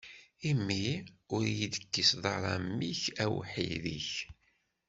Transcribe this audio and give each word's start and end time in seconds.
Imi 0.49 0.85
ur 1.35 1.43
yi-tekkiseḍ 1.57 2.23
ara 2.35 2.53
mmi-k, 2.65 3.03
awḥid-ik. 3.25 4.09